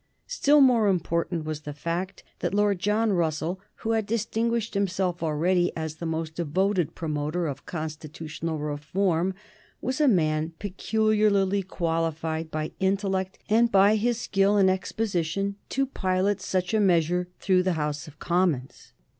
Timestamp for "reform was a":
8.57-10.07